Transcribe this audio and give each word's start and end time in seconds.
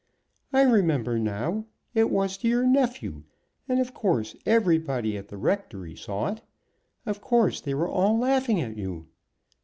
"I 0.51 0.63
remember 0.63 1.19
now. 1.19 1.67
It 1.93 2.09
was 2.09 2.35
to 2.39 2.47
your 2.47 2.65
nephew; 2.65 3.21
and 3.69 3.79
of 3.79 3.93
course 3.93 4.35
everybody 4.47 5.15
at 5.15 5.27
the 5.27 5.37
rectory 5.37 5.95
saw 5.95 6.31
it. 6.31 6.41
Of 7.05 7.21
course 7.21 7.61
they 7.61 7.75
were 7.75 7.87
all 7.87 8.17
laughing 8.17 8.59
at 8.61 8.77
you." 8.77 9.09